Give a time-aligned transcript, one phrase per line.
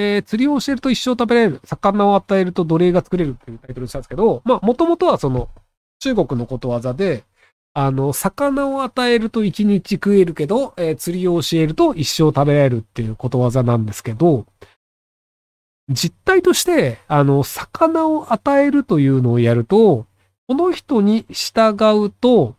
[0.00, 5.48] えー、釣りを教えると一生食べられる、魚を与えると奴隷が作れるっていうタイトルにしたんですけど、まあ、もともとはその、
[5.98, 7.24] 中国のことわざで、
[7.74, 14.46] あの、魚を与えると一日食えるけど、えー、釣りを教えると一生食べられるっていうことわざなんですけど、
[15.90, 20.06] 実態として、あの、魚を与えるというのをやると、
[20.46, 22.54] この人に従うと、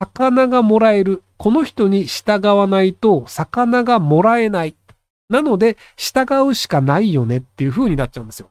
[0.00, 1.22] 魚がもらえる。
[1.38, 4.74] この人に従わないと、魚がもらえない。
[5.28, 8.50] なので、従うしかないよねっていう風になっちゃうんですよ。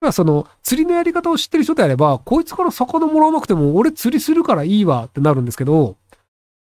[0.00, 5.96] まあ、その、釣りのやり方を知ってる人であれば、こいつから魚もらわなくても、俺釣りするからいいわってなるんですけど、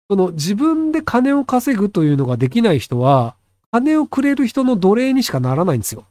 [0.10, 3.36] その、自分で金を稼ぐというのができない人は、
[3.72, 6.06] 金をくれる人の奴隷にしかならないんですよ。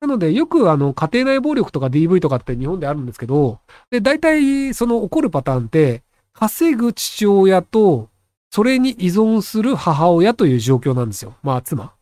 [0.00, 3.58] なので、よくあの、家庭内暴力とか DV とかって日本であるんですけど、
[3.90, 8.10] で、大体、その起こるパターンって、稼ぐ父親と、
[8.50, 11.34] それに依存する母親という状況なんですよ。
[11.42, 11.95] まあ、妻。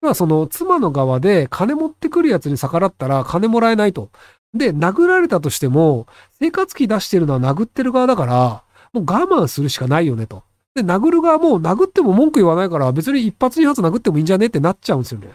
[0.00, 4.10] まあ、その、妻の側で金持ってくるやつに逆らったら金もらえないと。
[4.54, 6.06] で、殴られたとしても、
[6.38, 8.62] 生活費出してるのは殴ってる側だから、
[8.92, 10.42] もう我慢するしかないよねと。
[10.74, 15.30] で、殴る側も殴っても文句言わないから別に一発二発殴ってもいいんじゃねってなっちゃうんですよね。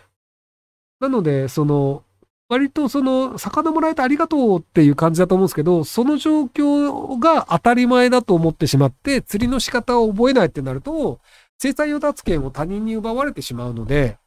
[0.99, 2.03] なので、その、
[2.47, 11.19] 割とその、魚もらえてありがとうっていう感じだと思うんですけど、その状況が当たり前だと思ってしまって、釣りの仕方を覚えないってなると、
[11.59, 14.17] 制裁与奪権を他人に奪われてしまうので、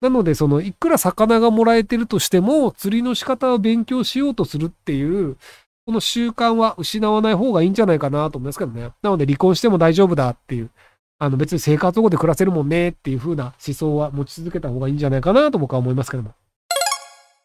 [0.00, 5.36] なので、その、いくら魚がもらえてるとしても、釣りの仕方を勉強しようとするっていう、
[5.86, 8.90] この習慣は失わない方がいいんじゃないかなと思いますけどね。
[9.02, 10.70] なので、離婚しても大丈夫だっていう、
[11.18, 16.34] あの別に生活保護で暮らせるもんねっていう風な思想は持ち続けた方がいいんじゃないかなと僕は思いますけども。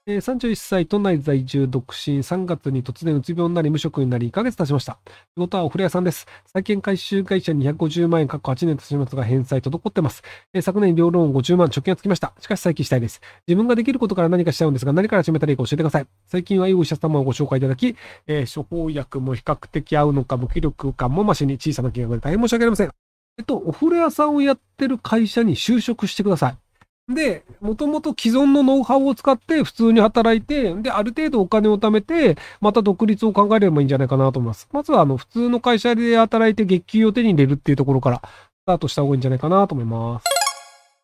[0.08, 4.98] えー、31歳、都内在住、独身、3月に突然うつ病になり無職になり1ヶ月経ちました。
[5.06, 6.26] 仕事はお風呂屋さんです。
[6.52, 10.24] 債券回収会社250万円、過去8年経ちますが返済滞ってます。
[10.54, 12.34] えー、昨年両ローン50万、貯金がつきました。
[12.40, 13.22] しかし再起したいです。
[13.48, 16.08] 自分ができることから何かしちゃうんですが、何から始めたらいいか教えてください。
[16.26, 22.90] 最近はいいお医者様をご紹介いただき、えー、処方薬も比較的合うのか、無気力感も増しに小さな金額で大変申し訳ありません。
[23.38, 26.61] えっと、お風呂屋さんをやってる会社に就職してください。
[27.10, 34.68] で、もともと既存のノウハウを使って普通に働いて、で、ある程度お金を貯めて、また独立を考えればいいんじゃないかなと思います。
[34.72, 40.31] まずは、あの、普通の会社で働いて月給を手に入れるっていうところからスタートした方がいいんじゃないかなと思います。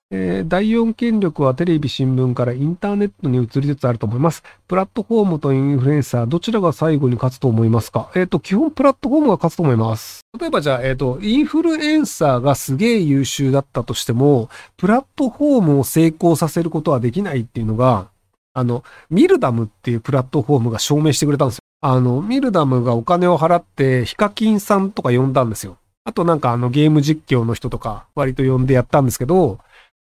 [0.09, 4.41] えー、第4権力はテレビ、新聞からインターネットに移りつつあると思います。
[4.65, 8.09] プラットフォームとインフルエンサー、どちらが最後に勝つと思いますか？
[8.15, 10.21] えっ、ー、と、基本プラットフォームが勝つと思います。
[10.39, 18.07] 例えばじゃあ、えっ、ー、と、インフルエンサーがすげえ優秀だったとしても、プラットフォームを成功させることはできないっていうのが、
[18.53, 21.61] あの、ミルダムっていうプラットフォームが証明してくれたんですよ。
[21.81, 25.77] あの、ミルダムがお金を払って、ヒカキンさんとか呼んだんですよ。
[26.05, 29.59] あとなんかあのゲーム実況の人とか割と呼んでやったんですけど、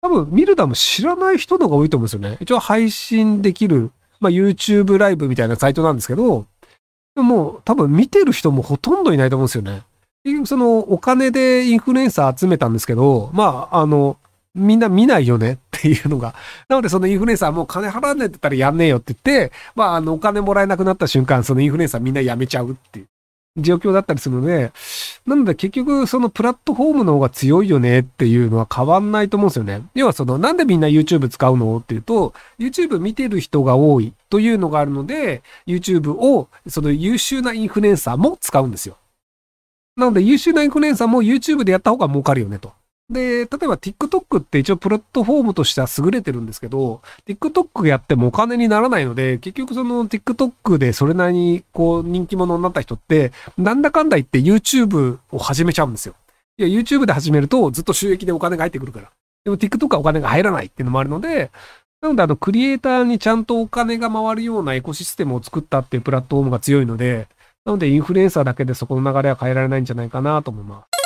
[0.01, 2.37] 多分、ミルダム知らない人の方が多いと思うんですよね。
[2.39, 6.45] 一応配信できる、まあ、YouTube ライブみたいなサイトなんですけど、
[7.15, 9.83] でも多分見てる人もほとんどいないと思うんですよね。
[10.45, 14.17] そのお金でインフルエンサー集めたんですけど、まあ、あの、
[14.55, 16.35] みんな見ないよね っていうのが。
[16.67, 23.07] なのでそのインフルエンサーもう金払わないって言ったらやんねえよって言って、まあ、あの、お金もらえなくなった瞬間、そのインフルエンサーみんな辞めちゃうっていう。
[23.61, 24.71] 状況だったりするので、
[25.25, 29.81] なので結局そのプラットフォームの方が強いよねっていうのは変わんないと思うんですよね。
[29.95, 38.97] 要はそのなんでみんな YouTube 使うのっていうと、YouTube 見てる人が多いというのがあるので、YouTube をその優秀なインフルエンサーも使うんですよ。
[39.95, 42.71] なので優秀なインフルエンサーも YouTube でやった方が儲かるよねと。
[43.09, 56.13] で、例えば TikTok って一応プラットフォームとしては優れてるんですけど、TikTok やってもお金にならないので、結局その TikTok でそれなりにこう人気者になった人って、なんだかんだ言って YouTube を始めちゃうんですよ。
[56.57, 59.09] いや、YouTube で始めるとずっと収益でお金が入ってくるから。
[59.43, 61.49] でも TikTok はお金が入らないっていうのもあるので、
[62.01, 67.27] なのであのクリエイターにちゃんとお金が回るようなエコシステムを作ったっていうプラットフォームが強いので、
[67.65, 70.98] なのでインフルエンサーだけでそこの流れは変えられないんじゃないかなと思います。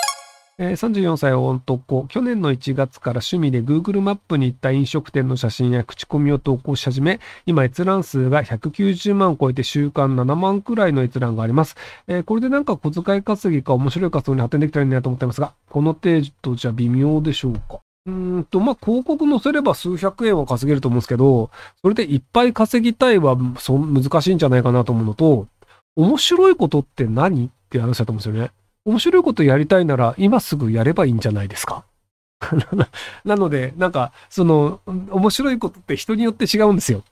[0.63, 11.75] えー、34歳男、去年の1月から趣味で Google マップに行った飲食店の写真や口コミを投稿し始め、今閲覧数が190万を超えて週間7万くらいの閲覧があります。
[12.07, 17.81] えー、これでなんか小遣い稼ぎか面白い活動に発展できたらいいなと思ってますが、この程度じゃ微妙でしょうか？
[18.05, 21.51] うんと、まあ、広告載せれば数百円は稼げると思うんですけど、
[21.81, 25.47] それでいっぱい稼ぎたいはそ難しいんじゃないかなと思うのと、
[25.97, 27.47] 面白いことって何？
[27.47, 28.51] って話だと思うんですよね。
[28.85, 31.83] 面白いことやりたいなら今すぐやればいいんじゃないですか？
[33.23, 37.03] なので、なんか、その、面白いことって人によって違うんですよ。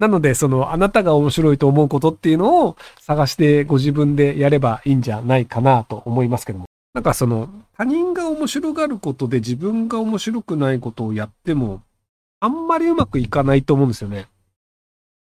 [0.00, 6.64] なので、その、あなたが面白いと思うことっていうのを探してご自分でやればいいんじゃないかなと思いますけども。
[6.94, 7.48] なんかその、
[7.78, 11.82] 他人が面白がることで自分が面白くないことをやっても、
[12.40, 14.26] あんまりうまくいかないと思うんですよね。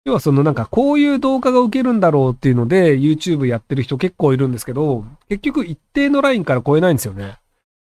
[0.05, 7.39] 要はそのなんかこういう動画が受けるんだろうっていうので YouTube やってる人結構いるんですけど、結局一定のラインから超えないんですよね。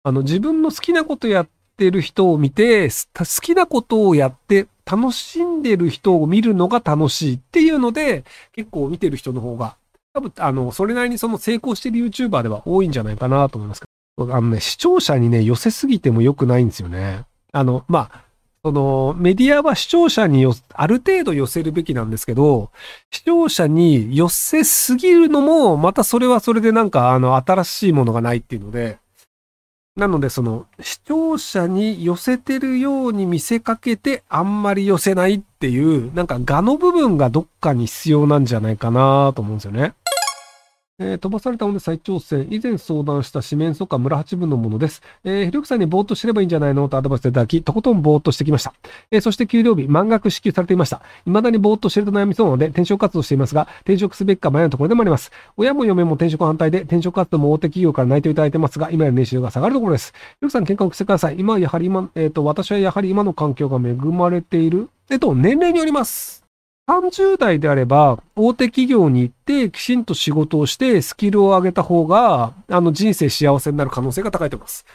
[0.03, 1.47] あの自分の好きなことやっ
[1.77, 9.77] てる人を見て、好きなことをやって楽しんでる人を見るのが楽しいっていうので、結構見てる人の方が、
[10.13, 13.87] 多分あの、それなりにその成功してる YouTuber では多いんじゃないかなと思いますけ
[14.17, 17.23] ど、あのね、視聴者にね、寄せすぎても良くないんですよね。
[17.53, 18.23] あの、まあ、
[18.63, 22.69] そのメディアは視聴者によある程度寄せるべきなんですけど、
[23.09, 28.99] 視聴者に寄せすぎるのも、またそれはそれでなんかあの新しいものがないっていうので、
[29.95, 39.95] なのでその視聴者に寄せてるように見せかけてあんまり寄せないっていう、なんか画の部分がどっかに必要なんじゃないかなと思うんですよね。
[41.01, 42.47] えー、飛ばされたので再挑戦。
[42.51, 45.01] 以前相談した四面楚歌村八分のものです。
[45.23, 46.87] えー、ひろくさんにぼーっとしてればいいんじゃないの？
[46.89, 48.73] とアドバイスいただき、とことんぼーっとしてきました。
[49.09, 51.01] えー、そして給料日、満額支給されていました。
[51.25, 55.31] 未だにぼーっとしてると悩みそうなので、転職活動していますが、転職すべきか迷うところでもあります。
[55.57, 60.13] 親も嫁も転職反対で、転職活動も大手企業から内定いただいてますが、今より年収が下がるところです。
[60.13, 61.39] ひろくさん、喧嘩をしてください。
[61.39, 64.89] 今はやはり今、えっ、ー、と、私はやはり今の環境が恵まれている。
[65.09, 66.40] えっと、年齢によります。
[66.99, 74.85] 30代であれば、大手企業に行って、きちんと仕事をして、スキルを上げた方が、あの、人生幸せになる可能性が高いと思います。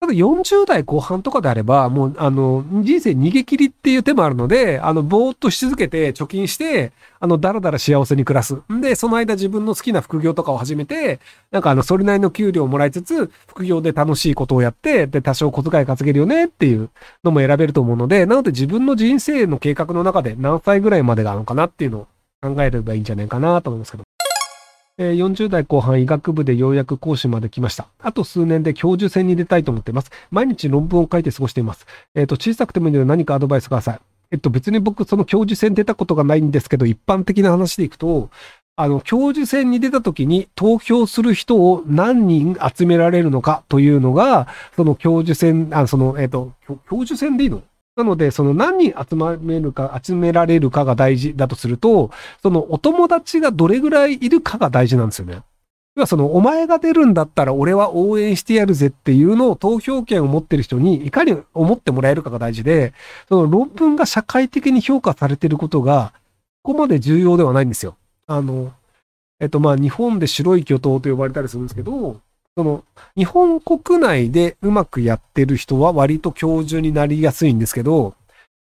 [0.00, 8.58] ただ40代後半とかであれば、もう、あの、人生逃げ切りっていう手もあるので、あの、ぼーっとし続けて貯金して、あの、だらだら幸せに暮らす。
[8.72, 11.18] んで、その間自分の好きな副業とかを始めて、
[11.50, 16.90] なんかあの、それなりの給料をもらいつつ、副業で楽しいことをやって、で、多少小遣い稼げるよねっていう
[17.24, 22.06] のも選べると思うので、なので自分の人生の計画の中で何歳ぐらいまでがあるのかなっていうのを
[22.40, 24.04] 考えればいいんじゃないかなと思いますけど。
[24.98, 27.86] え40代後半医学部でようやく講師まで来ました。
[28.00, 30.10] あと数年で教授選に出たいと思っています。
[30.30, 31.86] 毎日論文を書いて過ごしています。
[32.14, 34.00] えっ、ー、と、小さくてもいいので何かアドバイスください。
[34.30, 38.28] えっと、別に僕、その教授選出たことがないんですけど、一般的な話でいくと、
[38.76, 47.62] あの、教授選に出た時に投票する人を何人集められるのかというのが、その教授選、あその、えっ、と、教授選でいいの？
[47.98, 55.42] なので、その何人集めるか、集められるかが大事だとすると、そのお友達がどれぐらいいるかが大事なんですよね。
[55.96, 62.92] 要はその、お前が出るんだったら俺は応援してやるぜっていうのを投票権を持ってる人にいかに思ってもらえるかが大事で、
[63.28, 66.12] その論文が社会的に評価されてることが、
[66.62, 67.96] ここまで重要ではないんですよ。
[68.28, 68.72] あの、
[69.40, 72.20] えっとまあ日本で白い巨頭と呼ばれたりするんですけど、
[72.58, 72.82] その、
[73.16, 78.14] 日本国内でうまくやってる人は割と教授になりやすいんですけど、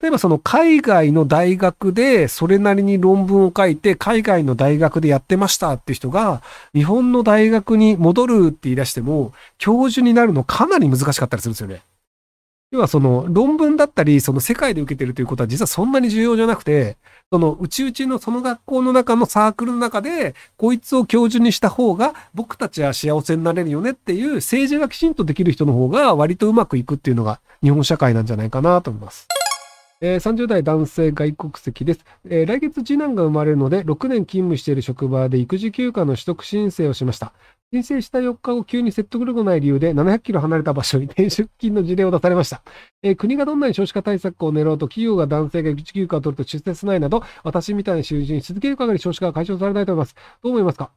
[0.00, 6.43] 例えばその海外の大学でそれなりに論文を書いて海外の大学でやってましたって人が
[6.75, 11.82] 日本の大学に戻るって言い出しても教授になるのかなり難しかったりするんですよね。
[12.72, 16.96] 要はその論文だったりその世界で受けてるということは実はそんなに重要じゃなくて
[17.32, 29.28] そのうちうちのその学校の中のサークルの中で、こいつを教授にした方が、僕たちは幸せになれるよねっていう政治がきちんとできる人の方が割とうまくいくっていうのが日本社会なんじゃないかなと思います。
[30.04, 37.32] えー、30代男性外国籍です、えー、来月次男が生まれるので、6年勤務している職場で育児休暇の取得申請をしました。
[37.72, 42.62] 申請した4日後、急に説得力のない理由で700キロ離れた場所に転出金の事例を出されました。
[43.04, 50.16] えー、国がどんなに少子化対策を練ろうと、企業が男性が育児休暇を取ると出世しないなど、私みたいな囚人に続ける限り少子化が解消されないと思います。
[50.42, 50.90] どう思いますか？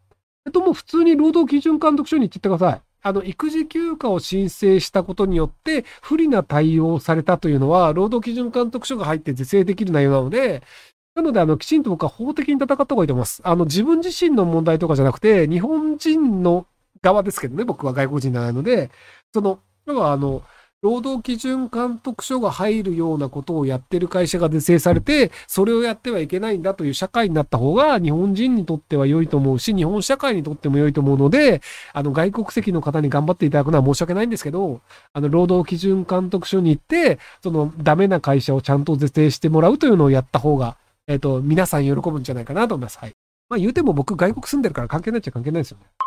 [0.47, 2.81] えっと、もう普通に労働基準監督署に行ってください。
[3.05, 10.63] あの、育児休暇を申請したことによって、不利な対応をされたというのは、労働基準監督署が入って是正できる内容なので、
[11.13, 13.41] なので、あの、きちんと僕は法的に戦った方がいいと思います。
[13.45, 16.65] あの、自分自身の問題とかじゃなくて、日本人の
[17.03, 18.89] 側ですけどね、僕は外国人じゃないので、
[19.35, 20.41] その、要はあの、
[20.85, 40.77] 労働基準監督署が入るようなことをやってる会社が是正されて、それをやってはいけないんだという社会になった方が日本人にとっては良いと思うし、日本社会にとっても良いと思うので、あの外国籍の方に頑張っていただくのは申し訳ないんですけど、あの労働基準監督署に行って、そのダメな会社をちゃんと是正してもらうというのをやった方が、
[41.07, 42.99] えっ、ー、と、皆さん喜ぶんじゃないかなと思います。
[42.99, 43.11] はい。
[43.49, 46.04] まあ言うても僕外国住んでるから関係ないっちゃ関係ないですよね。